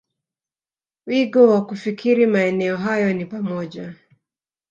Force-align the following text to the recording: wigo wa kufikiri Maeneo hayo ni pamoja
wigo 1.05 1.47
wa 1.47 1.65
kufikiri 1.65 2.25
Maeneo 2.27 2.77
hayo 2.77 3.13
ni 3.13 3.25
pamoja 3.25 3.95